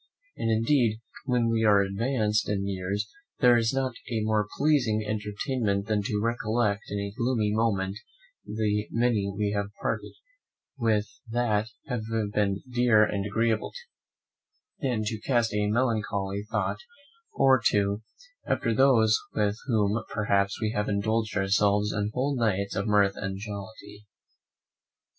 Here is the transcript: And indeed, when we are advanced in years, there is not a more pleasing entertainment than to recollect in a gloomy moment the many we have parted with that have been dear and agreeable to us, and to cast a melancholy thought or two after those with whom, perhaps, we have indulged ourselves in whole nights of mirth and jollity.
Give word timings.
And 0.35 0.49
indeed, 0.49 0.99
when 1.25 1.47
we 1.47 1.63
are 1.63 1.83
advanced 1.83 2.49
in 2.49 2.65
years, 2.65 3.07
there 3.39 3.55
is 3.55 3.71
not 3.71 3.93
a 4.09 4.21
more 4.21 4.47
pleasing 4.57 5.05
entertainment 5.07 5.85
than 5.85 6.01
to 6.01 6.19
recollect 6.19 6.85
in 6.89 6.97
a 6.97 7.13
gloomy 7.15 7.51
moment 7.53 7.97
the 8.43 8.87
many 8.89 9.31
we 9.31 9.51
have 9.51 9.67
parted 9.79 10.13
with 10.75 11.05
that 11.29 11.67
have 11.85 12.01
been 12.33 12.63
dear 12.73 13.03
and 13.03 13.27
agreeable 13.27 13.71
to 13.73 14.87
us, 14.87 14.91
and 14.91 15.05
to 15.05 15.19
cast 15.21 15.53
a 15.53 15.67
melancholy 15.67 16.47
thought 16.49 16.79
or 17.33 17.61
two 17.63 18.01
after 18.47 18.73
those 18.73 19.15
with 19.35 19.57
whom, 19.67 20.03
perhaps, 20.09 20.59
we 20.59 20.71
have 20.71 20.89
indulged 20.89 21.37
ourselves 21.37 21.93
in 21.93 22.09
whole 22.11 22.35
nights 22.35 22.75
of 22.75 22.87
mirth 22.87 23.15
and 23.15 23.37
jollity. 23.39 24.07